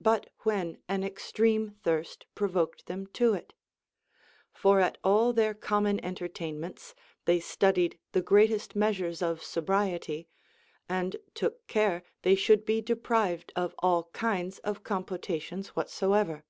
[0.00, 3.52] 85 but when an extreme thirst provoked them to it;
[4.52, 10.28] for at all their common entertainments they studied the greatest measures of sobriety,
[10.88, 16.44] and took care they should be de prived of all kinds of compotations whatsoever.